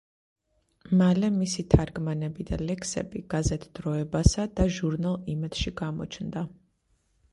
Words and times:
მალე 1.01 1.29
მისი 1.35 1.65
თარგმანები 1.73 2.47
და 2.51 2.59
ლექსები 2.71 3.23
გაზეთ 3.35 3.69
„დროებასა“ 3.81 4.47
და 4.61 4.67
ჟურნალ 4.79 5.23
„იმედში“ 5.35 5.75
გამოჩნდა. 5.83 6.49